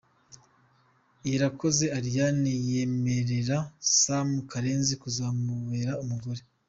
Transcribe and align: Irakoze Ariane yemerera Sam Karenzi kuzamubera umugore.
Irakoze 1.33 1.85
Ariane 1.97 2.53
yemerera 2.69 3.57
Sam 4.01 4.27
Karenzi 4.49 4.93
kuzamubera 5.01 5.93
umugore. 6.03 6.41